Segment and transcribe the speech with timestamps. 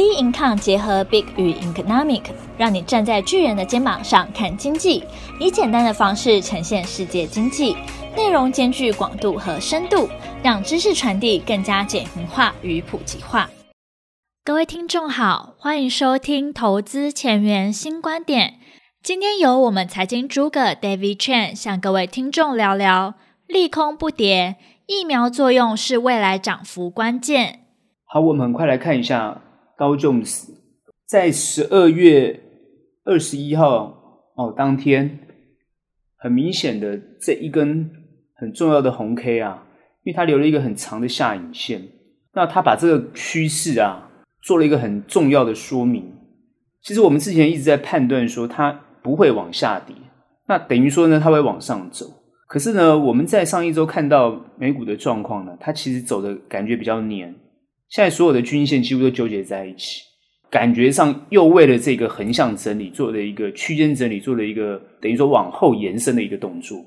[0.00, 2.22] B income 结合 Big 与 Economic，
[2.56, 5.04] 让你站在巨人的肩膀上看经济，
[5.38, 7.76] 以简单的方式呈现世界经济，
[8.16, 10.08] 内容兼具广度和深度，
[10.42, 13.50] 让知识传递更加简明化与普及化。
[14.42, 18.54] 各位听众好，欢迎收听投资前沿新观点。
[19.02, 24.56] 今天由我们财经诸葛 David Chen 向各位听众聊聊利空不跌，
[24.86, 27.66] 疫苗作用是未来涨幅关键。
[28.06, 29.42] 好，我们很快来看一下。
[29.80, 30.52] 道琼斯
[31.06, 32.38] 在十二月
[33.02, 35.20] 二十一号哦，当天
[36.18, 37.90] 很明显的这一根
[38.34, 39.66] 很重要的红 K 啊，
[40.04, 41.80] 因为它留了一个很长的下影线，
[42.34, 44.10] 那它把这个趋势啊
[44.42, 46.12] 做了一个很重要的说明。
[46.82, 49.96] 其实我们之前一直在判断说它不会往下跌，
[50.46, 52.04] 那等于说呢它会往上走。
[52.46, 57.34] 可是呢，我们在上一周看到美股的状况呢，它其实走的感觉比较黏。
[57.90, 60.02] 现在所有的均线几乎都纠结在一起，
[60.48, 66.78] 感觉上又为了这个横向整理做了一个区间整理，做了一个等于说往后延伸的一个动作。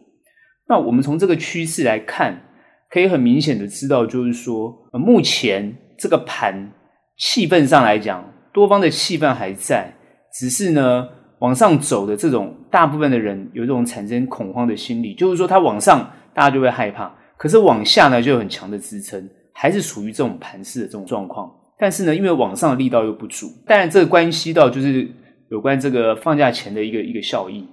[0.67, 2.41] 那我们从这个趋势来看，
[2.89, 6.71] 可以很明显的知道，就是说，目前这个盘
[7.17, 8.23] 气氛上来讲，
[8.53, 9.93] 多方的气氛还在，
[10.39, 11.05] 只是呢
[11.39, 19.29] 往上走的这种大部分的人有一种产生恐慌的心理，就是说它往上大家就会害怕，可是往下呢就有很强的支撑。
[19.53, 25.07] 还是属于这种盘势的这种状况，但是呢，因为往上的力道又不足，当然这个关系到就是
[25.49, 27.67] 有关这个放假前的一个一个效应。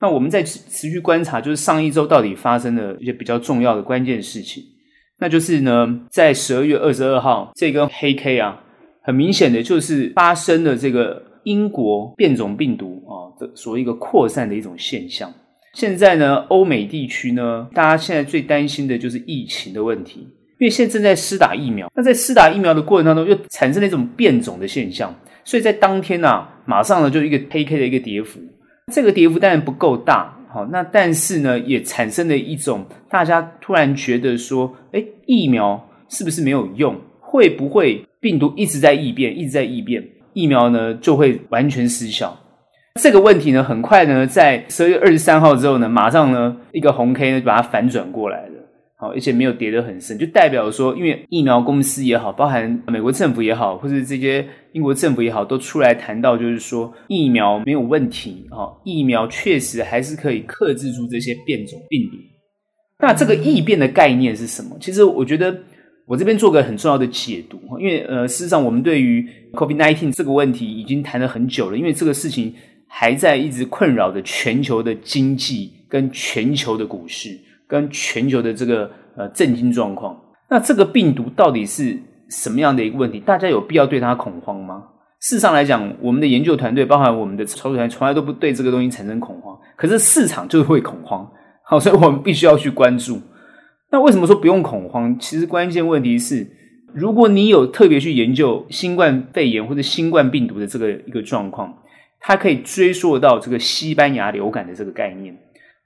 [0.00, 4.62] 那我们在持续观察，就是上一周到底发生了一些比较重要的关键事情，
[5.18, 8.60] 那就是呢，在十二月二十二号这根黑 K 啊，
[9.02, 15.32] 很明显的就是发生了这个英国变种病毒啊的所谓一个扩散的一种现象。
[15.72, 20.28] 现在呢，欧美地区呢，大家现在最担心的就是疫情的问题。
[20.58, 28.40] 因为现在正在施打疫苗，那在施打疫苗的过程当中，又产生了一种变种的现象，所以在当天呢、啊，马上呢就一个黑 K 的一个跌幅，
[28.92, 36.96] 这个跌幅当然不够大，好，那但是呢，也产生了一种大家突然觉得说，诶，疫苗是不是没有用？
[37.20, 40.02] 会不会病毒一直在异变，一直在异变，
[40.34, 42.34] 疫苗呢就会完全失效？
[43.02, 48.53] 这个问题呢，很快呢，在十二月二十三号之后呢，马上呢一个红 K 呢就把它反转过来了。
[49.08, 62.16] 而且没有跌得很深，就代表说，因为疫苗公司也好，包含美国政府也好，或者这些英国政府也好，都出来谈到，就是说疫苗没有问题啊，疫苗确实还是可以克制住这些变种病毒。
[63.00, 64.76] 那这个异变的概念是什么？
[64.80, 65.54] 其实我觉得
[66.06, 72.54] 我这边做个很重要的解读，因为呃，事实上我们对于 COVID-19 这个问题已经谈了很久了，因为这个事情
[72.88, 77.30] 还在一直困扰着全球的经济跟全球的股市。
[77.74, 80.16] 跟全球的这个呃震惊状况，
[80.48, 81.98] 那这个病毒到底是
[82.30, 83.18] 什么样的一个问题？
[83.18, 84.84] 大家有必要对它恐慌吗？
[85.20, 89.58] 事实上来讲，我们的研究团队，包含我们的操作团队，从来都不对这个东西产生恐慌。
[89.74, 91.28] 可是市场就会恐慌，
[91.64, 93.20] 好，所以我们必须要去关注。
[93.90, 95.18] 那为什么说不用恐慌？
[95.18, 96.46] 其实关键问题是，
[96.94, 101.74] 如果你有特别去研究新冠肺炎或者新冠病毒的这个一个状况，
[102.20, 105.36] 它可以追溯到这个西班牙流感的这个概念。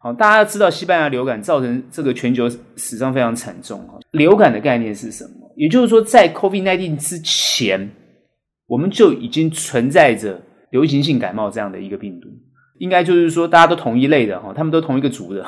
[0.00, 3.84] 好，大家知道西班牙流感造成这个全球死伤非常惨重。
[4.12, 5.52] 流感的概念是什么？
[5.56, 7.90] 也就是说，在 COVID-19 之前，
[8.68, 12.28] 我们就已经存在着流行性感冒这样的一个病毒。
[12.78, 15.44] 应该就是说，大家都同一类的哈，他们都同一个族的。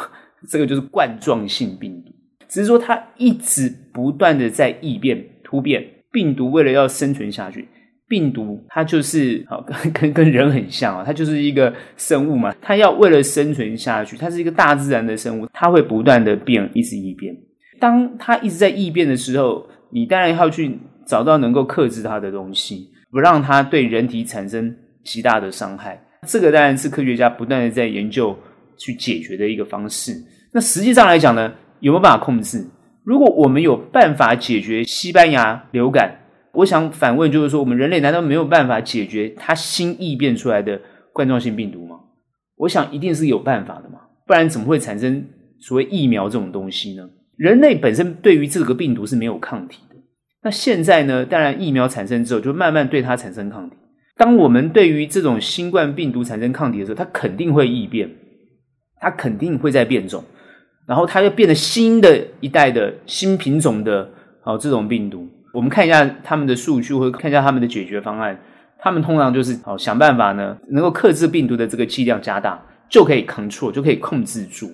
[0.48, 2.10] 这个就是冠状性病毒，
[2.48, 5.86] 只是说它一直不断的在异变突变。
[6.10, 7.68] 病毒为了要生存下去。
[8.10, 17.32] 病毒它就是好跟 跟跟人很像啊，它就是一个生物嘛，它要为了生存下去，它是一个大自然的生物，它会不断的变，一直异变。
[17.78, 20.76] 当它一直在异变的时候，你当然要去
[21.06, 26.02] 找到能够克制它的东西，不让它对人体产生极大的伤害。
[26.26, 28.36] 这个当然是科学家不断的在研究
[28.76, 30.12] 去解决的一个方式。
[30.52, 32.66] 那实际上来讲呢，有没有办法控制？
[33.04, 36.14] 如果我们有办法解决西班牙流感，
[36.52, 40.80] 我想反问，就是说，我们人类难道没有办法解决它新异变出来的
[41.12, 41.96] 冠状性病毒吗？
[42.56, 45.24] 我想一定是有办法的嘛，不然怎么会产生
[45.60, 47.08] 所谓疫苗这种东西呢？
[47.36, 49.96] 人类本身对于这个病毒是没有抗体的。
[50.42, 51.24] 那现在呢？
[51.24, 53.76] 当然疫苗产生之后，就慢慢对它产生抗体。
[54.16, 58.10] 当我们对于这种新冠病毒产生抗体的时候，它肯定会异变，
[59.00, 60.22] 它肯定会在变种，
[60.86, 64.10] 然后它又变得新的一代的新品种的
[64.44, 65.26] 哦这种病毒。
[65.52, 68.38] 我们看一下他们的数据，或者看一下他们的解决方案。
[68.82, 72.58] 他们通常就是好想办法呢，能够克制病毒的这个剂量加大，
[72.88, 74.70] 就可以 control，就可以控制住。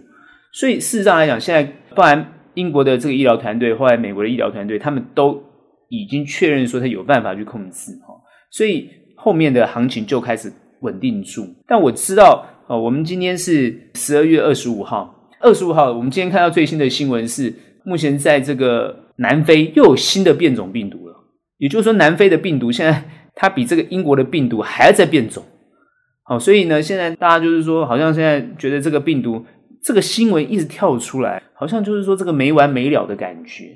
[0.52, 1.64] 所以事实上来讲，现在
[1.94, 5.42] 包含英国的这个医疗团队，后来美国的医疗团队，他们都
[5.88, 8.14] 已经确认说他有办法去控制哈。
[8.52, 10.52] 所以后面的行情就开始
[10.82, 11.44] 稳定住。
[11.66, 17.52] 但我知道，哦，我们今天是十二月二十五号，二十五号我们今天看到最新的新闻是，
[17.86, 21.14] 目前在这个南非又有新的变种病毒了，
[21.58, 23.04] 也就是说，南非的病毒现在
[23.36, 25.44] 它比这个英国的病毒还要再变种。
[26.24, 29.46] 好，所以呢，现在大家就是说，好像现在觉得这个病毒，
[29.80, 33.70] 这个新闻一直跳出来，好像就是说这个没完没了的感觉。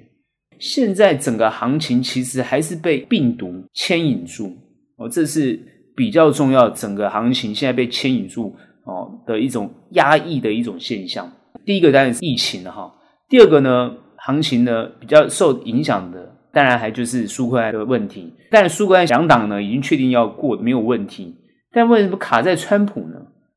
[0.58, 4.56] 现在整个行情其实还是被病毒牵引住
[4.96, 5.58] 哦，这是
[5.96, 6.68] 比较重要。
[6.68, 8.54] 整个行情现在被牵引住
[8.84, 11.32] 哦的一种压抑的一种现象。
[11.64, 12.92] 第一个当然是疫情了哈，
[13.30, 18.34] 第二个呢，行情呢比较受影响的，当然还就是苏克案的问题。
[18.50, 21.36] 但是苏格兰两党呢已经确定要过，没有问题。
[21.72, 23.14] 但为什么卡在川普呢？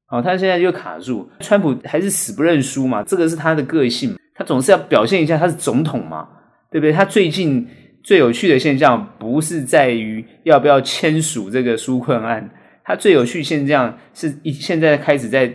[0.10, 6.30] 哦，他现在就卡住，川普还是死不认输嘛，这个是他的个性，他总是要表现一下他是总统嘛，
[6.72, 6.94] 对不对？
[6.94, 7.68] 他最近
[8.04, 12.48] 最有趣的现象不是在于要不要签署这个纾困案，
[12.86, 15.52] 他最有趣现象是一现在开始在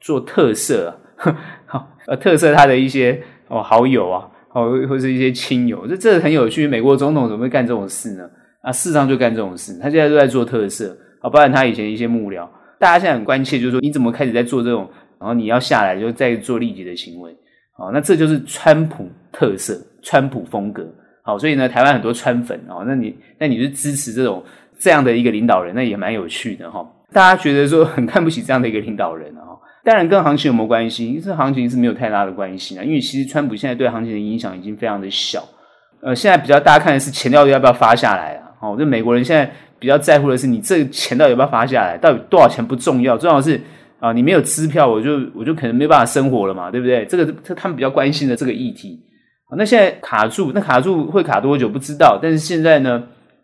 [0.00, 0.92] 做特赦，
[1.66, 6.66] 好呃特赦他的一些哦好友啊，哦或是一些亲友，这这很有趣。
[6.66, 8.24] 美国总统怎么会干这种事呢？
[8.62, 10.96] 啊，事实上就干这种事，他现在都在做特色。
[11.20, 14.88] 好，包含他以前一些幕僚，大家现在很关切，就是说你怎么开始在做这种，
[15.20, 17.36] 然后你要下来就再做利己的行为，
[17.76, 20.84] 好，那这就是川普特色，川普风格，
[21.22, 24.42] 好，所以呢，台湾很多川粉，哦，那你那你是支持这种
[24.78, 26.84] 这样的一个领导人，那也蛮有趣的哈。
[27.12, 29.42] 大家觉得说 很看不起这样的一个领导人啊，
[29.84, 31.06] 当然跟行情有没有关系？
[31.06, 35.42] 因为这行情是没有太大的关系啊，因为其实川普现在对行情的影响已经非常的小，
[36.00, 39.50] 呃，现在比较大家看的是钱到底要不要发下来啊，哦，这美国人现在。
[39.82, 43.60] 比较在乎的是你这个钱到底要不要发下来，到底多少钱不重要，重要的是
[43.98, 47.04] 啊，你没有支票，我就我就可能没办法生活了嘛，对不对？
[47.06, 49.00] 这个这他们比较关心的这个议题。
[49.56, 53.02] 那现在卡住，那卡住会卡多久不知道，但是现在呢，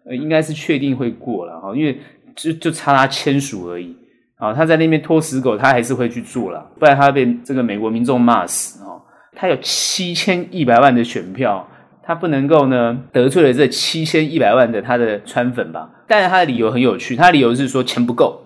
[0.08, 1.98] 呃，应该是确定会过了哈，因为
[2.36, 3.96] 就就差他签署而已
[4.38, 8.96] 啊，他在那边拖死狗，他还是会去做了，不然他被这个美国民众骂死啊，
[9.34, 11.68] 他有七千一百万的选票。
[12.00, 15.90] 他不能够呢得罪了这七千一百万的他的川粉吧？
[16.06, 18.40] 但是他的理由很有趣，他的理由是说钱不够，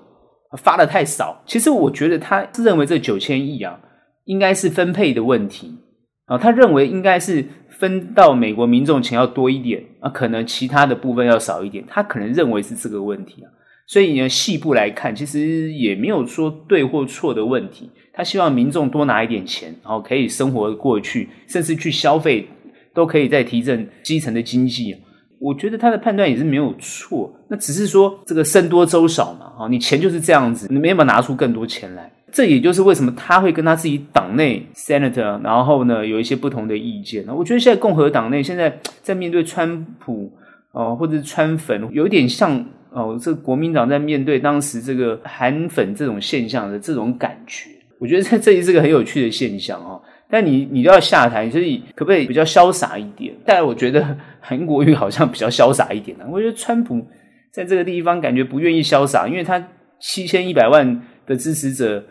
[0.59, 1.41] 发的太少。
[1.47, 3.79] 其实我觉得他是认为这九千亿啊，
[4.25, 5.79] 应该是分配的问题
[6.27, 6.37] 啊。
[6.37, 7.45] 他认为应该是
[7.79, 11.85] 分到美国民众钱要多一点啊，可能其他的部分要少一点。
[11.87, 13.47] 他可能认为是这个问题啊。
[13.93, 17.91] 所以呢，细部来看，其实也没有说对或错的问题。
[18.15, 22.49] 他希望民众多拿一点钱，然后可以生活过去，甚至去消费。
[22.95, 24.95] 都可以再提振基层的经济，
[25.39, 27.35] 我觉得他的判断也是没有错。
[27.49, 32.13] 那只是说这个僧多粥少嘛，哈，你钱就是这样子，你没办法拿出更多钱来。
[32.31, 37.25] 这也就是为什么他会跟他自己党内 senator，然后呢有一些不同的意见。
[37.29, 40.31] 我觉得现在共和党内现在在面对川普
[40.73, 42.63] 哦，或者是川粉，有一点像
[42.95, 47.71] 哦，这国民党在面对当时这个韩粉这种现象的这种感觉。
[47.99, 50.01] 我觉得这这也是个很有趣的现象哦。
[50.29, 53.35] 但你你都要下台，所以可不可以比较潇洒一点？
[53.45, 56.25] 但我觉得韩国瑜好像比较潇洒一点呢。
[56.31, 57.07] 我觉得川普
[57.53, 59.63] 在这个地方感觉不愿意潇洒，因为他
[60.01, 62.03] 七千一百万的支持者，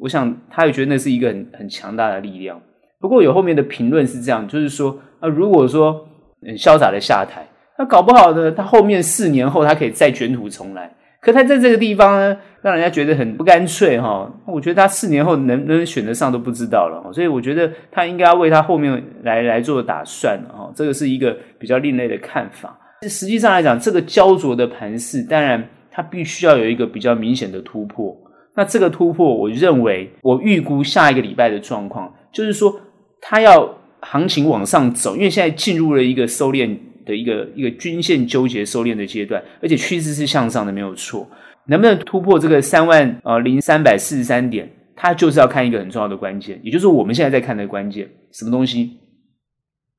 [0.00, 2.60] 我想他也觉得那是一个很很强大的力量。
[3.00, 6.06] 不过有后面的评论是这样，就是说啊，如果说
[6.42, 7.47] 很潇洒的下台，
[7.78, 10.92] 那搞不好呢，他后面四年后他可以再卷土重来。
[11.20, 14.28] 可他在这个地方呢，让人家觉得很不干脆哈。
[14.46, 20.70] 我觉得他四年后能不能选得上都不知道了，所以我觉得他应该要为他后面来来做打算哈。
[20.74, 22.78] 这个是一个比较另类的看法。
[23.02, 28.16] 实际上来讲，这个焦灼的盘势，当然它必须要有一个比较明显的突破。
[28.54, 32.74] 那这个突破，我认为我预估下一个礼拜的状况，就是说
[33.20, 36.76] 它要行情往上走，因为现在进入了一个收敛。
[37.08, 41.28] 的一个一个均线纠结收敛的阶段，而且趋势是向上的，没有错。
[41.66, 44.70] 能不能突破这个三万呃零三百四十三点？
[44.94, 48.98] 它就是要看一个很重要的关键，也就是我们现在在看的关键，什么东西？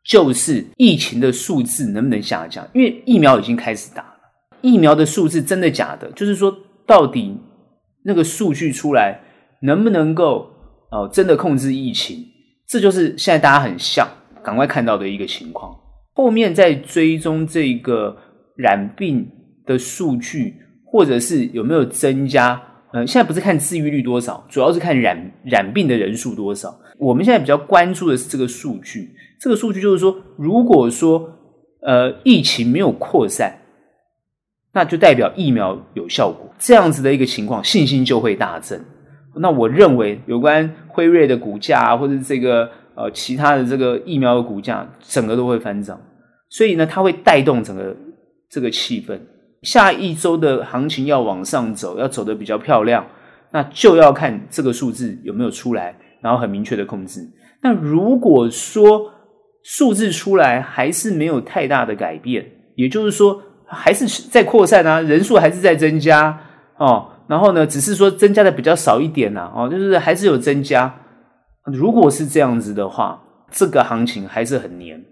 [0.03, 2.67] 就是疫情的数字能不能下降？
[2.73, 4.19] 因为疫苗已经开始打了，
[4.61, 6.11] 疫苗的数字真的假的？
[6.13, 7.37] 就是说，到底
[8.03, 9.19] 那个数据出来
[9.61, 10.51] 能不能够
[10.91, 12.25] 哦、真的控制疫情？
[12.67, 14.07] 这就是现在大家很像
[14.43, 15.75] 赶快看到的一个情况。
[16.19, 18.13] 后面在追踪这个
[18.57, 19.25] 染病
[19.65, 22.61] 的数据，或者是有没有增加？
[22.91, 26.77] 呃，现在不是看治愈率多少，主要是看染染病的人数多少。
[26.97, 29.11] 我们现在比较关注的是这个数据。
[29.39, 31.25] 这个数据就是说，如果说
[31.81, 33.57] 呃疫情没有扩散，
[34.73, 36.53] 那就代表疫苗有效果。
[36.57, 38.77] 这样子的一个情况，信心就会大增。
[39.37, 45.97] 那我认为有关辉瑞的股价啊，或者这个呃其他的这个疫苗的股价，整个都会翻涨。
[46.49, 47.95] 所以呢，它会带动整个
[48.49, 49.19] 这个气氛。
[49.61, 53.05] 下一周的行情要往上走，要走得比较漂亮，
[53.51, 57.21] 那就要看这个数字有没有出来，然后很明确的控制。
[57.61, 59.11] 那如果说
[59.63, 66.39] 数字出来还是没有太大的改变，也就是说还是在扩散啊，人数还是在增加
[66.77, 70.95] 哦，然后呢，只是说增加的比较少一点呐，哦，就是还是有增加。
[71.65, 75.03] 如果是这样子的话，这个行情还是很黏，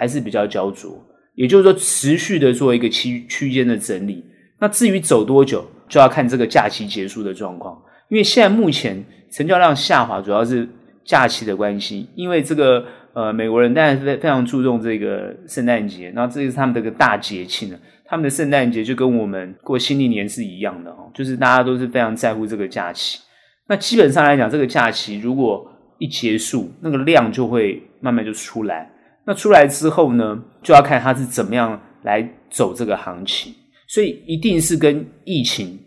[0.00, 0.90] 还是比较焦灼。
[1.34, 4.24] 也就是说，持续的做一个区区间的整理。
[4.58, 7.78] 那至于走多久，就要看这个假期结束的状况。
[8.08, 10.66] 因为现在目前成交量下滑，主要是
[11.04, 12.08] 假期的关系。
[12.14, 17.78] 因为这个呃，美国人当然是非常注重这个圣诞节，然后这是他们的个大节庆了。
[18.06, 23.20] 他们的圣诞节就跟我们过新历年是一样的哦，就是大家都是非常在乎这个假期。
[23.68, 25.64] 那基本上来讲，这个假期如果
[25.98, 28.90] 一结束，那个量就会慢慢就出来。
[29.26, 33.54] 那出来之后呢，就要看它是怎么样来走这个行情，
[33.86, 35.78] 所以一定是跟疫情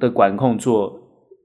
[0.00, 0.98] 的管控做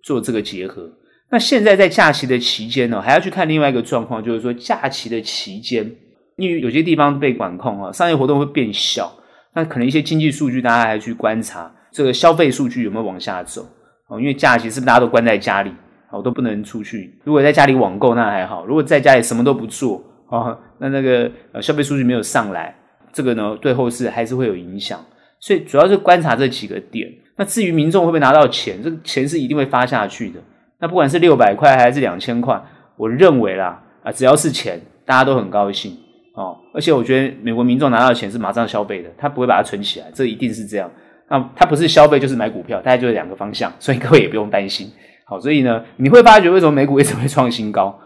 [0.03, 0.89] 做这个结合。
[1.29, 5.89] 那现在在假期的期间呢，还要去看另外一个状况，就是说假期的期间，
[6.37, 9.11] 因为有些地方被管控啊，商业活动会变小，
[9.53, 13.65] 那可能一些经济数据大家还去观察这个消费数据有没有往下走
[14.07, 15.71] 哦，因为假期是不是大家都关在家里，
[16.09, 17.19] 哦，都不能出去。
[17.23, 20.03] 如果在家里网购那还好，如果在家里什么都不做。
[20.31, 22.73] 哦，那那个呃消费数据没有上来，
[23.11, 24.97] 这个呢对后市还是会有影响，
[25.41, 27.11] 所以主要是观察这几个点。
[27.35, 30.39] 那至于民众会不会拿到钱，这个钱是一定会发下去的。
[30.79, 32.61] 那不管是六百块还是两千块，
[32.95, 35.97] 我认为啦啊，只要是钱，大家都很高兴
[36.33, 36.55] 哦。
[36.73, 40.89] 而且我觉得美国民众拿到钱是马上消费的，他不会把它存起来，这一定是这样。
[41.29, 44.89] 那他不是消费就是买股票，大概就是两个方向，所以各位也不用担心。
[45.25, 47.99] 好，所以呢，你会发觉为什么美股一直会创新高，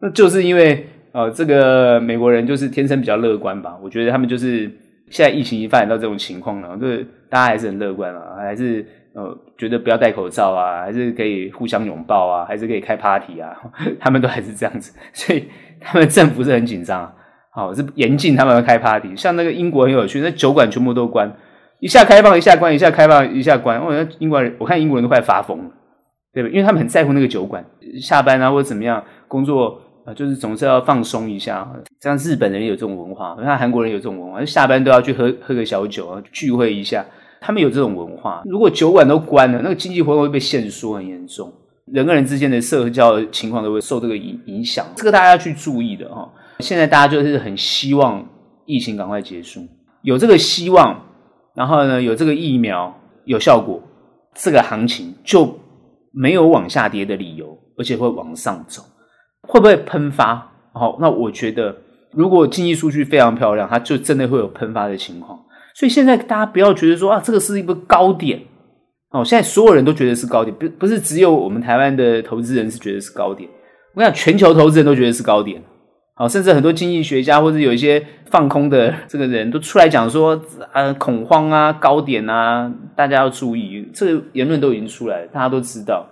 [0.00, 0.88] 那就是因为。
[1.12, 3.78] 呃，这个美国人就是天生比较乐观吧？
[3.82, 4.70] 我觉得他们就是
[5.10, 8.82] 现在疫情一发展到这种情况了，就是大家还是很乐观啊，还是
[9.14, 13.54] 呃觉得不要戴口罩啊，还是可以互相拥抱啊，还是可以开 party 啊，
[14.00, 15.44] 他们都还是这样子，所以
[15.80, 17.12] 他们政府是很紧张，
[17.50, 19.14] 好，是严禁他们要开 party。
[19.14, 21.30] 像那个英国很有趣，那酒馆全部都关，
[21.80, 23.78] 一下开放一下关，一下开放一下关。
[23.78, 25.70] 我哦，那英国人我看英国人都快发疯了，
[26.32, 26.48] 对吧？
[26.48, 27.62] 因为他们很在乎那个酒馆，
[28.00, 29.78] 下班啊或者怎么样工作。
[30.04, 37.04] 啊，就是总是要放松一下，像日本人有这种文化，像韩国人有这种文化，下班都要去喝喝个小酒啊，聚会一下。
[37.44, 38.42] 他们有这种文化。
[38.44, 41.52] 如果酒馆都关了，那个经济活动会被限缩很严重，
[41.86, 44.86] 人跟人之间的社交情况都会受这个影影响。
[44.94, 46.30] 这个大家要去注意的哈。
[46.60, 48.24] 现在大家就是很希望
[48.64, 49.60] 疫情赶快结束，
[50.02, 50.96] 有这个希望，
[51.54, 52.94] 然后呢，有这个疫苗
[53.24, 53.82] 有效果，
[54.34, 55.52] 这个行情就
[56.12, 58.82] 没有往下跌的理由，而且会往上走。
[59.48, 60.52] 会不会喷发？
[60.72, 61.76] 好，那我觉得，
[62.12, 65.38] 如果经济数据非常漂亮，它就真的会有喷发的情况。
[65.74, 68.40] 所以现在大家不要觉得说啊，这个是一个高点
[69.10, 69.24] 哦。
[69.24, 73.48] 现在所有人都觉得是高点，不不是只有我们台湾的投资人是觉得是高点。
[73.94, 75.62] 我想全球投资人都觉得是高点。
[76.14, 80.38] 好，甚至很多经济学家或者有一些放空的这个人都出来讲说，
[80.72, 83.90] 啊，恐慌啊，高点啊，大家要注意。
[83.94, 86.06] 这个言论都已经出来了，大家都知道。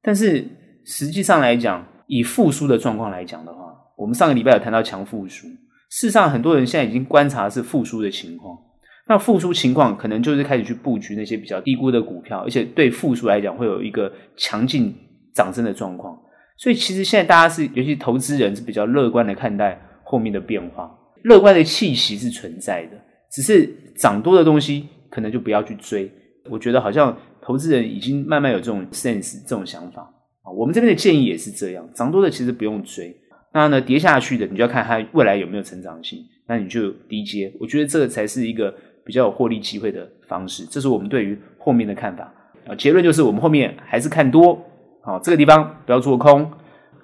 [0.00, 0.44] 但是
[0.84, 5.46] 实际上来讲，以复苏的状况来讲的话，我们上个礼拜有谈到强复苏。
[5.88, 8.58] 事实上，很多人现在已经观察是复苏的情况。
[9.06, 14.92] 那复苏情况可能就是开始去布局那些比较低估的股票，而且对复苏来讲会有一个强劲
[15.32, 16.18] 涨升的状况。
[16.56, 20.90] 所以，其实现在大家是，尤其投资人是比较乐观的看待后面的变化，
[21.22, 22.96] 乐观的气息是存在的。
[23.30, 26.10] 只是涨多的东西可能就不要去追。
[26.50, 30.12] 我觉得好像投资人已经慢慢有这种 sense 这种想法。
[30.52, 33.16] 我们这边的建议也是这样，涨多的其实不用追，
[33.52, 37.52] 那呢跌下去的，你就要看它未来有没有成长性，那你就低接。
[37.60, 40.64] 我觉得这个才是一个比较有获利机会的方式。
[40.64, 42.32] 这是我们对于后面的看法
[42.66, 42.74] 啊。
[42.74, 44.58] 结论就是我们后面还是看多，
[45.02, 46.50] 好，这个地方不要做空，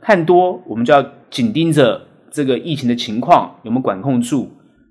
[0.01, 2.01] 看多我们就要紧盯着
[2.31, 4.51] 这个疫情的情况有没有管控住。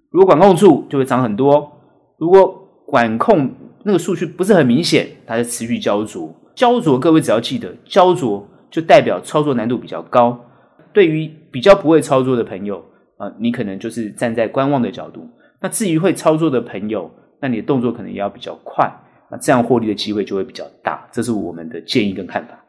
[0.10, 1.62] 如果管控住，就会涨很多；
[2.18, 2.48] 如果
[2.86, 3.52] 管控
[3.86, 6.34] 那个数据不是很明显，它就持续焦灼。
[6.56, 10.44] 焦灼，各位只要记得，焦灼就代表操作难度比较高。
[10.92, 12.84] 对于比较不会操作的朋友
[13.18, 15.30] 啊，你可能就是站在观望的角度。
[15.62, 18.92] 那至于会操作的朋友，那你的动作可能也要比较快，
[19.30, 21.08] 那这样获利的机会就会比较大。
[21.12, 22.60] 这是我们的建议跟看法。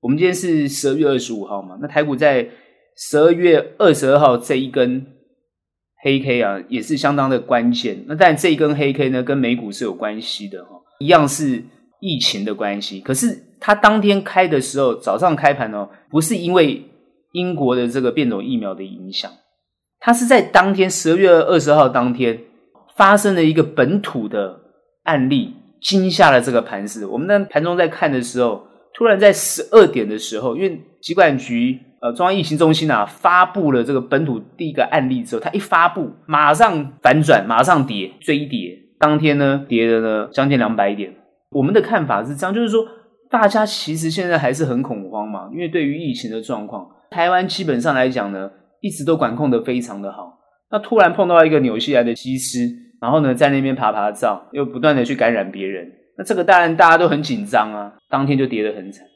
[0.00, 2.48] 我们今天是十二月二十五号嘛，那台股在
[2.96, 5.06] 十二月二十二号这一根
[6.04, 8.04] 黑 K 啊，也是相当的关键。
[8.06, 10.70] 那但这一根黑 K 呢，跟美股是有关系的哈，
[11.00, 11.64] 一样是。
[12.00, 16.84] 疫情的关系，可是它当天开的时候，早上开盘哦，不是因为
[17.32, 19.32] 英国的这个变种疫苗的影响，
[20.00, 22.38] 它是在当天十二月二十号当天
[22.94, 24.60] 发生了一个本土的
[25.04, 27.06] 案例惊吓了这个盘势。
[27.06, 41.14] 我们在盘中在看的时候，突然在十二点的时候，因为疾管局呃中央疫情中心啊发布了这个本土第一个案例之后，它一发布马上反转，马上跌，追跌，当天呢跌了呢将近两百点。
[41.50, 42.86] 我们的看法是这样，就是说
[43.30, 48.50] 大家其实现在还是很恐慌嘛，因为对于疫情的状况，台湾基本上来讲呢，
[48.82, 50.38] 一直都管控得非常的好。
[50.70, 52.68] 那突然碰到一个纽西兰的机师，
[53.00, 59.06] 然后呢在那边爬爬照，又不断的去感染别人，那这个当然大家都很紧张啊，当天就跌得很惨。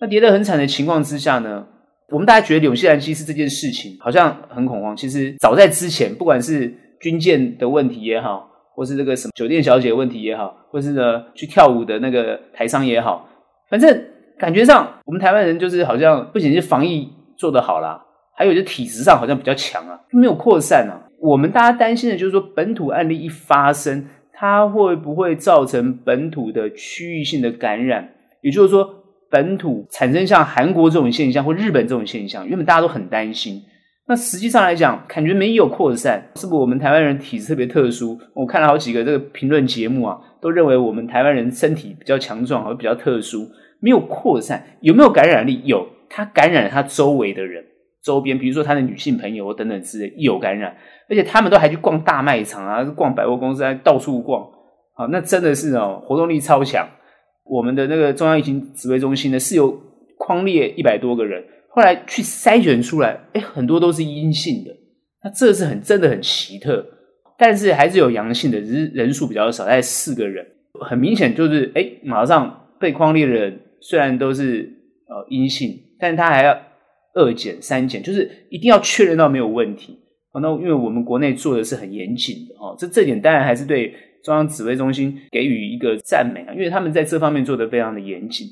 [0.00, 1.66] 那跌得很惨的情况之下呢，
[2.10, 4.94] 我们大家觉得纽西兰机师这件事情好像很恐慌。
[4.94, 13.26] 其实早在之前，不管是军舰的问题也好，或是这个什么酒店小姐问题也好，或是呢去跳舞的那个台商也好，
[13.70, 14.04] 反正
[14.38, 18.04] 感觉上我们台湾人就是好像不仅是防疫做得好啦，
[18.36, 21.08] 还有就体质上好像比较强啊，没有扩散啊。
[21.20, 28.10] 我们大家担心的就是说本土案例一发生，它会不会造成本土的区域性的感染？
[28.42, 29.00] 也就是说。
[29.34, 33.60] 本土产生像韩国这种现象或日本这种现象，原本大家都很担心。
[34.06, 38.16] 那实际上来讲，感觉没有扩散，是不是我们台湾人体质特别特殊？
[38.32, 43.48] 我看了好几个这个评论节目啊，都认为我们台湾人身体比较强壮，而比较特殊，
[43.80, 44.64] 没有扩散。
[44.80, 45.60] 有没有感染力？
[45.64, 47.64] 有，他感染了他周围的人，
[48.04, 50.76] 周边，比如说他的女性朋友等等之类，有感染，
[51.10, 54.46] 而且他们都还去逛大卖场啊，逛百货公司，还到处逛，
[54.94, 56.86] 好，那真的是哦，活动力超强。
[57.44, 59.78] 我们的那个中央疫情指挥中心呢，是有
[60.16, 64.70] 框列一百多个人，后来去筛选出来，哎，很多都是阴性的，
[65.22, 66.84] 那这是很真的很奇特，
[67.36, 70.46] 但是还是有阳性的，只是人数比较少，大概四个人，
[70.80, 74.72] 很明显就是，哎，马上被框列的人虽然都是
[75.06, 76.58] 呃阴性，但是他还要
[77.14, 79.98] 二检三检，就是一定要确认到没有问题。
[80.32, 83.94] 哦那因为我们国内做的是很严谨的哦，这这点当然还是对。
[84.24, 88.48] 中央指挥中心给予一个赞美啊，因为他们在这方面做得非常的严谨。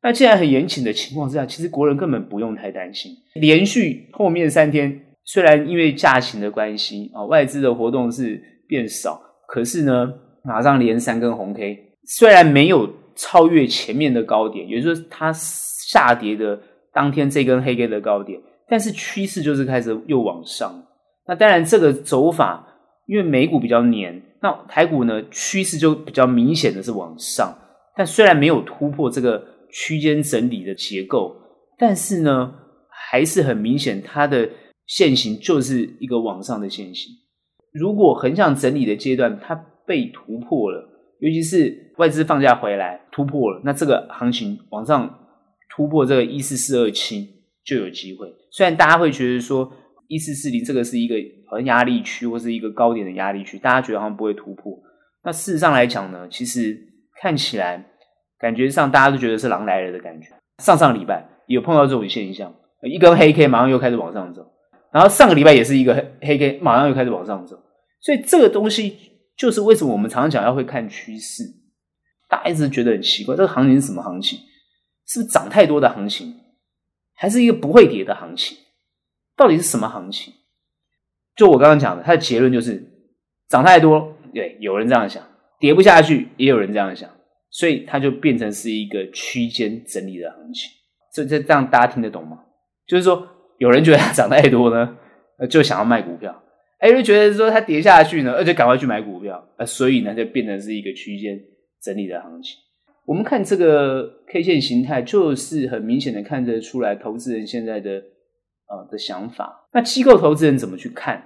[0.00, 3.10] 那既然很严谨的情况之下，其实国人根本不用太担心。
[3.34, 10.08] 连续后面三天，虽然因为假期的关系啊，外资的活动是变少，可是呢，
[10.44, 16.60] 马上连三根红 K，虽然没有超越前面的高点，也就是它下跌的
[16.92, 20.84] 当天这根黑 K 的高点，但是趋势就是开始又往上。
[21.26, 22.64] 那当然这个走法，
[23.06, 24.22] 因为美股比较黏。
[24.40, 27.56] 那台股呢，趋势就比较明显的是往上，
[27.96, 31.36] 但虽然没有突破这个区间整理的结构，
[31.76, 32.54] 但是呢，
[32.88, 34.48] 还是很明显它的
[34.86, 37.12] 线型就是一个往上的线型。
[37.72, 39.54] 如果横向整理的阶段它
[39.86, 40.88] 被突破了，
[41.20, 45.18] 尤其是外资放假回来突破了，那这个行情往上
[45.76, 47.28] 突破这个一四四二七
[47.64, 48.32] 就有机会。
[48.50, 49.70] 虽然大家会觉得说
[50.08, 51.14] 一四四零这个是一个。
[51.50, 54.78] 好像压力区或是一个高点的压力区，大家觉得好像不会突破。
[55.24, 56.78] 那事实上来讲呢，其实
[57.22, 57.82] 看起来
[58.38, 60.28] 感觉上大家都觉得是狼来了的感觉。
[60.62, 64.46] 上上礼拜有碰到这种现象，一根黑 K 马上又开始往上走，
[64.92, 67.58] 然后上个礼拜也是一个黑黑 K，马上又开始往上走。
[68.02, 68.98] 所以这个东西
[69.34, 71.44] 就是为什么我们常常讲要会看趋势。
[72.28, 74.38] 大家一直觉得很奇怪，这个行情是什么行情？
[75.06, 76.34] 是不是涨太多的行情，
[77.14, 78.58] 还是一个不会跌的行情？
[79.38, 80.34] 到底是什么行情？
[81.36, 82.82] 就我刚刚讲的，它的结论就是
[83.48, 85.22] 涨太多，对，有人这样想；
[85.60, 87.08] 跌不下去，也有人这样想，
[87.48, 90.68] 所以它就变成是一个区间整理的行情。
[91.14, 92.40] 这这这样大家听得懂吗？
[92.88, 93.24] 就是说，
[93.58, 94.98] 有人觉得它涨太多呢，
[95.48, 96.32] 就想要卖股票；
[96.80, 101.40] 哎，有人觉得说它跌下去呢，而且赶快去买股票，呃所以呢，就变成是一个区间
[101.80, 102.56] 整理的行情。
[103.06, 108.02] 我们看这个 K 线形态，就是很明显的看得出来，投资人现在的。
[108.68, 111.16] 啊的想法，那机构投资人怎么去看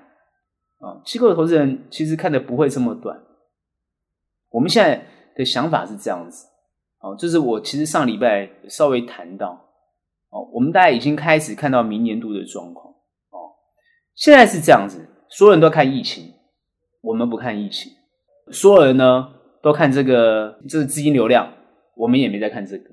[0.79, 1.03] 啊？
[1.05, 3.21] 机构投资人其实看的不会这么短。
[4.51, 6.47] 我们现在的想法是这样子，
[7.01, 9.51] 哦，就是我其实上礼拜稍微谈到，
[10.31, 12.95] 哦，我们大家已经开始看到明年度的状况，
[13.31, 13.51] 哦，
[14.15, 16.33] 现在是这样子，所有人都看疫情，
[17.01, 17.93] 我们不看疫情，
[18.51, 19.29] 所有人呢
[19.63, 21.53] 都看这个，这个资金流量，
[21.97, 22.85] 我们也没在看这个。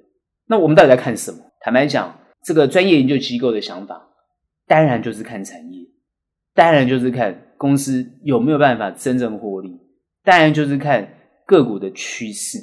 [0.48, 1.38] 那我们到底在看什么？
[1.60, 4.08] 坦白讲，这个专业研究机构的想法。
[4.70, 5.84] 当然就是看产业，
[6.54, 9.76] 当然就是看公司有没有办法真正获利，
[10.24, 11.12] 当然就是看
[11.48, 12.60] 个股的趋势。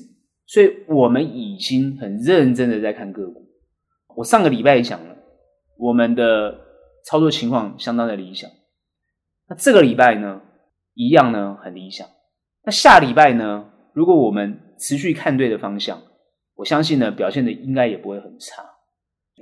[0.47, 3.45] 所以我们已经很认真的在看个股。
[4.15, 5.17] 我上个礼拜也讲了，
[5.77, 6.57] 我们的
[7.05, 8.49] 操作情况相当的理想。
[9.49, 10.41] 那这个礼拜呢，
[10.95, 12.07] 一样呢很理想。
[12.65, 16.01] 那下礼拜呢，如果我们持续看对的方向，
[16.55, 18.63] 我相信呢表现的应该也不会很差。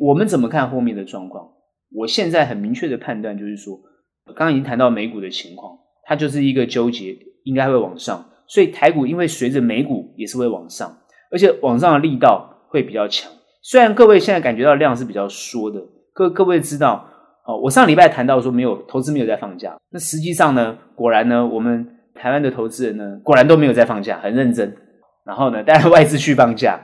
[0.01, 1.54] 我们怎么看后面的状况？
[1.95, 3.79] 我现在很明确的判断就是说，
[4.27, 10.99] 刚刚已经谈到美股的情况，它就是一个纠结，应该会往上，所以台股因为随着美股也是会往上，
[11.31, 13.31] 而且往上的力道会比较强。
[13.63, 15.81] 虽然各位现在感觉到量是比较缩的，
[16.13, 17.09] 各各位知道
[17.47, 24.77] 哦，我上礼拜谈到说没有投资没有在放假，那实际上呢，果然呢，我们台湾的投资人呢，果然都没有在放假，很认真。
[25.25, 26.79] 然后呢，当然外资去放假，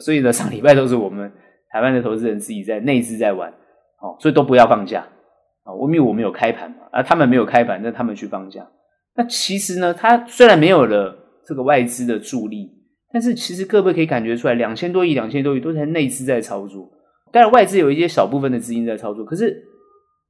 [0.00, 1.30] 所以呢，上礼拜都是我们
[1.70, 3.52] 台湾的投资人自己在内资在玩，
[4.04, 5.00] 哦，所以都不要放假
[5.62, 8.68] 啊，因为我们有开盘嘛，而他们没有开盘，那他们去放假。
[9.16, 12.70] 那其实呢，它虽然没有了这个外资的助力，
[13.10, 16.90] 但是其实各位可以感觉出来，两千多亿、两千多亿都是内资在操作。
[17.32, 19.56] 当然外资有一些小部分的资金在操作，可是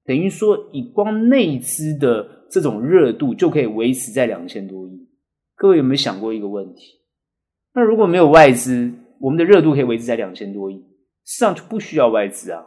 [0.04, 5.08] 等于说以光内资的这种热度就可以维持在两千多亿。
[5.56, 7.00] 各位有没有想过一个问题？
[7.74, 10.76] 那如果没有外资，我们的热度可以维持在两千多亿，
[11.24, 12.62] 实际上就不需要外资啊。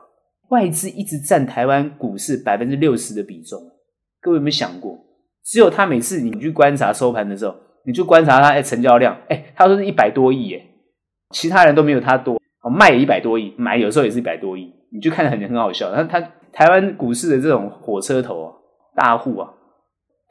[0.50, 3.60] 外资一直占台湾股市百分之六十的比重，
[4.22, 4.98] 各位有没有想过？
[5.44, 7.56] 只有他每次你去观察收盘的时候，
[7.86, 10.62] 你就观察他哎成交量，哎他说是一百多亿哎，
[11.32, 15.94] 其他人都没有他多，卖也一百多亿，买有时候也是一百多亿，你就看得很很好笑。
[15.94, 16.20] 他他
[16.52, 18.52] 台湾股市的这种火车头啊，
[18.96, 19.50] 大户啊，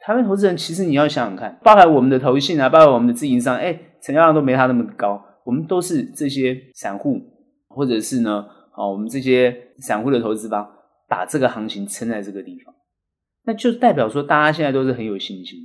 [0.01, 7.19] 台湾投资人其实你要想想看，包含我们的投信啊，包含我们的自营商，哎成交量都没他那么高，我们都是这些散户，
[7.69, 8.45] 或者是呢，
[8.77, 10.69] 哦我们这些散户的投资方
[11.09, 12.73] 把这个行情撑在这个地方。
[13.43, 15.59] 那就代表说，大家现在都是很有信心。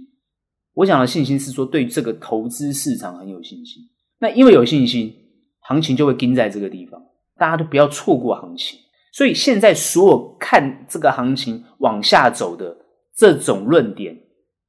[0.75, 3.83] 我讲的信心是说，对这个投资市场很有信心。
[4.19, 5.13] 那因为有信心，
[5.61, 7.03] 行情就会盯在这个地方，
[7.37, 8.79] 大家都不要错过行情。
[9.13, 12.75] 所以现在所有看这个行情往下走的
[13.15, 14.17] 这种论点，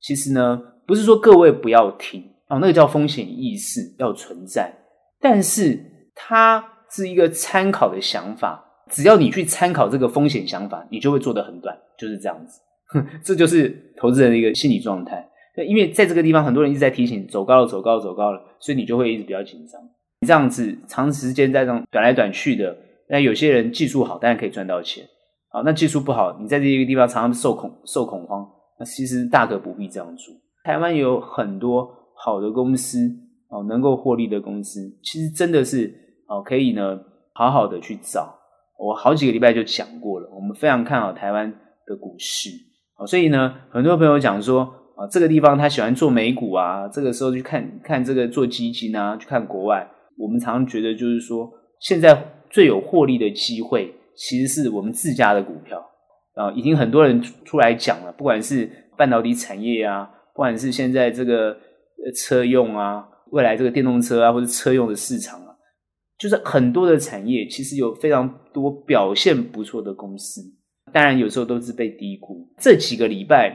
[0.02, 4.74] 其实呢，不是说各位不要听哦，那个叫风险意识要存在，
[5.22, 8.64] 但是它是一个参考的想法。
[8.90, 12.60] 只要你去参考这个风险想法，你就会做得很短，就是这样子。
[13.24, 15.28] 这就是投资人的一个心理状态。
[15.56, 19.82] 对，因为在这个地方，很多人一直在提醒走高了，走高了，走高了，所以你就会一直比较紧张。
[20.22, 22.76] 你这样子长时间在这样短来短去的，
[23.10, 25.04] 那有些人技术好，当然可以赚到钱。
[25.50, 28.48] 好，那技术不好，你在这一个地方常常受恐受恐慌，
[28.80, 30.36] 那其实大可不必这样做。
[30.64, 33.10] 台湾有很多好的公司
[33.50, 35.94] 哦，能够获利的公司，其实真的是
[36.34, 37.00] 哦，可以呢
[37.34, 38.34] 好好的去找。
[38.80, 41.52] 我好几个礼拜就讲过了，我们非常看好台湾
[41.86, 42.50] 的股市。
[43.08, 44.62] 所以呢，很多朋友讲说
[44.96, 49.88] 啊，这个地方他喜欢做美股啊，这个时候去看看这个做基金啊，去看国外。
[50.18, 52.18] 我们常常觉得就是说，现在
[52.50, 55.80] 最有获利的机会，其实是我们自家的股票
[56.36, 56.52] 啊。
[56.54, 61.58] 已经很多人出来讲了，不管是半导体产业啊，不管是现在这个
[62.16, 65.53] 车用啊，未来这个电动车啊，或者车用的市场啊，
[66.24, 70.42] 就是很多的产业其实有非常多表现不错的公司。
[70.94, 72.48] 当然，有时候都是被低估。
[72.58, 73.54] 这几个礼拜，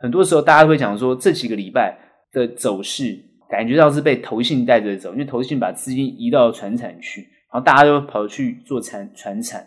[0.00, 1.96] 很多时候大家会讲说，这几个礼拜
[2.32, 3.16] 的走势，
[3.48, 7.20] 感觉到是被投信带着走，因为投信把资金移到传产去，
[7.52, 9.64] 然后大家都跑去做传传产，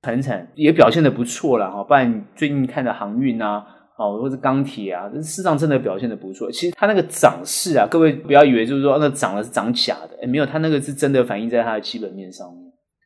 [0.00, 1.84] 传产也表现得不错了哈。
[1.84, 6.50] 不然最近看的航运啊，哦，或者钢铁啊，市场真的表现的不错。
[6.50, 12.62] 其实它那个涨势啊，各位不要以为就是说那涨了是涨假的，诶没有，它那个是真的反映在它的基本面上面，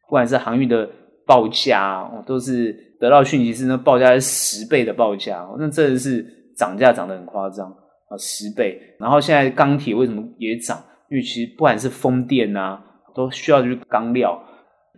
[0.07, 0.89] 不管是航运的。
[1.27, 6.27] 报价哦，都是得到讯息是那报价是十倍的报价，那真的是
[6.57, 8.77] 涨价涨得很夸张啊，十倍。
[8.99, 10.83] 然后现在钢铁为什么也涨？
[11.09, 12.83] 因为其实不管是风电啊，
[13.15, 14.43] 都需要就是钢料，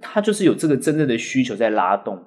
[0.00, 2.18] 它就是有这个真正的需求在拉动。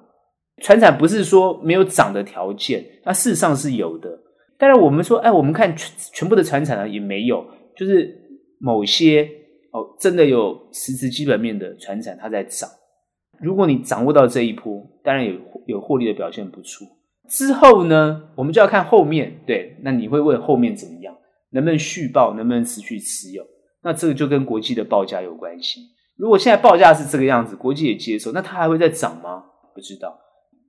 [0.62, 4.18] 船产不是说没有涨的条件，那事实上是有的。
[4.58, 7.44] 当然我们说，哎，我们看全全部的船产呢也没有，
[7.76, 8.10] 就是
[8.58, 9.28] 某些
[9.72, 12.68] 哦真的有实质基本面的船产它在涨。
[13.38, 15.34] 如果你掌握到这一波，当然有
[15.66, 16.86] 有获利的表现不错。
[17.28, 19.40] 之后呢，我们就要看后面。
[19.46, 21.14] 对，那你会问后面怎么样？
[21.50, 22.32] 能不能续报？
[22.34, 23.44] 能不能持续持有？
[23.82, 25.80] 那这个就跟国际的报价有关系。
[26.16, 29.44] 如果现在报价是这个样子，国际也接受，那它还会再涨吗？
[29.74, 30.18] 不知道。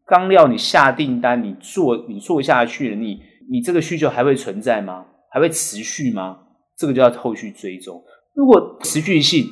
[0.07, 5.05] 钢料你下订单，你做你做下去了，你你这个需求还会存在吗？
[5.29, 6.39] 还会持续吗？
[6.77, 8.01] 这个就要后续追踪。
[8.33, 9.45] 如果持续性，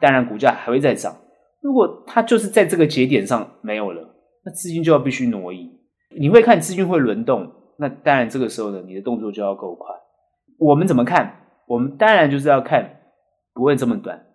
[0.00, 1.16] 当然股价还会再涨。
[1.62, 5.70] 如果它就是在这个节点上没有了，那资金就要必须挪移。
[6.18, 9.86] 你会看资金会轮动，那当然这个时候呢，你的动作就要够快。
[10.58, 11.38] 我们怎么看？
[11.68, 13.00] 我们当然就是要看
[13.54, 14.26] 不会这么短。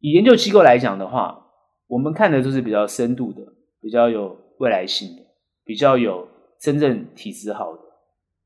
[0.00, 1.46] 以研究机构来讲的话，
[1.86, 3.42] 我们看的就是比较深度的，
[3.80, 5.22] 比较有未来性的，
[5.64, 6.26] 比较有
[6.60, 7.80] 真正体质好的，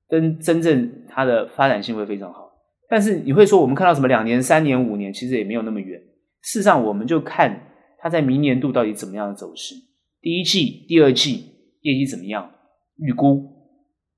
[0.09, 2.51] 跟真正它的发展性会非常好。
[2.89, 6.01] 但是你会说，我们看到什么两年、三年、五年，其实也没有那么远。
[6.43, 7.67] 事实上，我们就看。
[8.03, 9.75] 它在明年度到底怎么样的走势？
[10.23, 11.45] 第一季、第二季
[11.83, 12.51] 业绩怎么样？
[12.97, 13.45] 预估，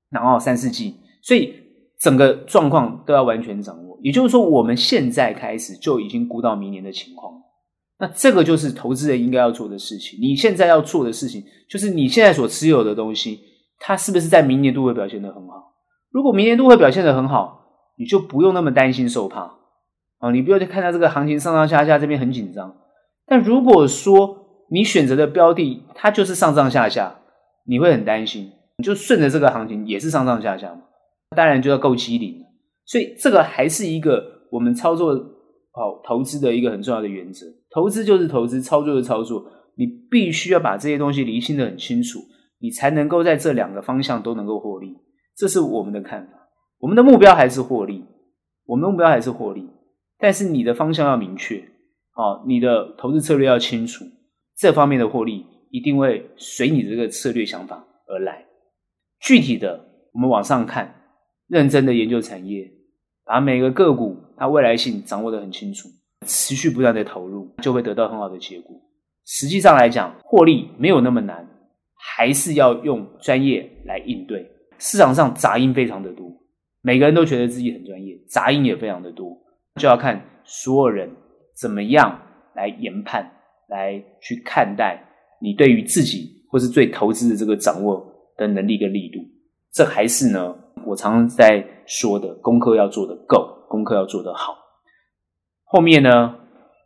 [0.09, 1.53] 然后三四季，所以
[1.99, 3.99] 整个状况都要完全掌握。
[4.01, 7.33] 也就是说，我们现在开始就已经估到明年的情况。
[8.03, 10.19] 那这个就是投资人应该要做的事情。
[10.19, 13.39] 你现在要做的事情，就是你现在所持有的东西，
[13.79, 15.71] 它是不是在明年度会表现得很好？
[16.11, 17.61] 如果明年度会表现得很好，
[17.97, 19.55] 你就不用那么担心受怕
[20.19, 20.31] 啊！
[20.33, 22.75] 你不要去看到这个行情上上下下，这边很紧张。
[23.25, 27.21] 但如果说你选择的标的它就是上上下下，
[27.65, 30.81] 你会很担心，你就顺着这个行情也是上上下下嘛，
[31.37, 32.43] 当然就要够机灵。
[32.85, 35.15] 所以这个还是一个我们操作
[35.71, 37.45] 好投资的一个很重要的原则。
[37.73, 39.51] 投资就是投资，操作就是操作。
[39.75, 42.19] 你必须要把这些东西厘清得很清楚，
[42.59, 44.95] 你才能够在这两个方向都能够获利。
[45.35, 46.33] 这是我们的看法。
[46.77, 48.05] 我们的目标还是获利，
[48.65, 49.67] 我们的目标还是获利。
[50.19, 51.57] 但是你的方向要明确，
[52.15, 54.05] 哦，你的投资策略要清楚，
[54.55, 58.45] 这方面的获利一定会随你这个策略想法而来。
[59.19, 59.83] 具体的，
[60.13, 60.93] 我们往上看，
[61.47, 62.69] 认真的研究产业，
[63.25, 65.89] 把每个个股它未来性掌握得很清楚。
[66.23, 68.75] 持续不断的投入，就会得到很好的结果。
[69.25, 71.47] 实际上来讲，获利没有那么难，
[71.95, 74.45] 还是要用专业来应对。
[74.79, 76.25] 市场上杂音非常的多，
[76.81, 79.37] 每个人都觉得自己很专业，杂音也非常的多，
[79.79, 81.09] 就要看所有人
[81.55, 82.19] 怎么样
[82.53, 83.31] 来研判，
[83.69, 85.01] 来去看待
[85.41, 88.05] 你对于自己或是对投资的这个掌握
[88.35, 89.19] 的能力跟力度。
[89.71, 90.53] 这还是呢，
[90.85, 94.62] 我常常在说的，功课要做得够，功课要做得好。
[95.73, 96.35] 后面呢，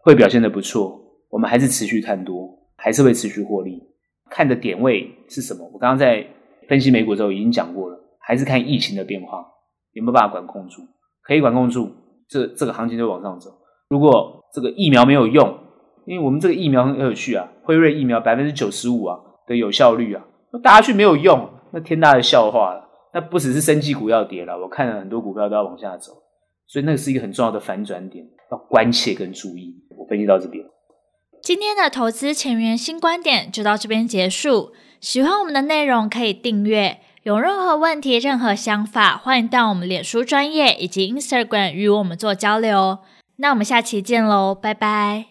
[0.01, 0.97] 会表现得不错，
[1.29, 3.83] 我们还是持续看多，还是会持续获利。
[4.29, 5.69] 看的点位是什么？
[5.73, 6.25] 我刚刚在
[6.69, 9.45] 分析美股的时候已经讲过了，还是看疫情的变化
[9.91, 10.83] 有没有办法管控住，
[11.21, 11.91] 可以管控住，
[12.29, 13.49] 这这个行情就往上走。
[13.89, 15.53] 如果这个疫苗没有用，
[16.05, 22.87] 因为我们这个疫苗很有趣啊，辉瑞疫苗百分之九十五啊的有效率啊，那打下去没有用，那天大的笑话了。
[23.13, 26.13] 那不只是生技股要跌了，我看了很多股票都要往下走。
[26.67, 29.73] 所以那个是一个很重要的反转点，要关切跟注意。
[29.97, 30.65] 我分析到这边，
[31.41, 34.73] 今天的投资前沿新观点就到这边结束。
[34.99, 42.97] 喜欢我们的内容可以订阅，有任何问题、任何想法，欢迎到我们脸书专业以及 Instagram 与我们做交流。
[43.37, 45.27] 那我们下期见喽，拜拜。